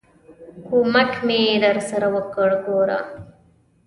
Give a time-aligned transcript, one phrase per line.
[0.65, 2.99] ک و م ک مې درسره وکړ، ګوره!